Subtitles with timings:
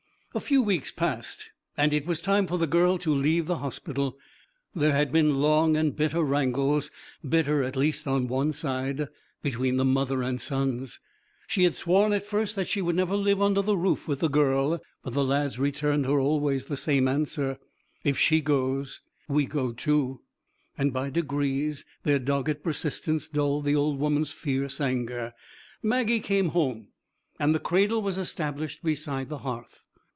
[0.33, 4.17] A few weeks passed and it was time for the girl to leave the hospital.
[4.73, 6.89] There had been long and bitter wrangles
[7.27, 9.09] bitter at least on one side
[9.41, 11.01] between the mother and sons.
[11.47, 14.29] She had sworn at first that she would never live under the roof with the
[14.29, 17.57] girl, but the lads returned her always the same answer,
[18.05, 20.21] 'If she goes we go too.'
[20.77, 25.33] And by degrees their dogged persistence dulled the old woman's fierce anger.
[25.83, 26.87] Maggie came home,
[27.37, 29.81] and the cradle was established beside the hearth.